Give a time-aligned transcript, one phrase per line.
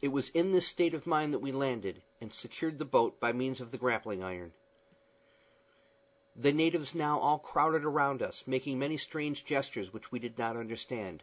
[0.00, 3.32] It was in this state of mind that we landed, and secured the boat by
[3.32, 4.54] means of the grappling iron.
[6.34, 10.56] The natives now all crowded around us, making many strange gestures, which we did not
[10.56, 11.22] understand.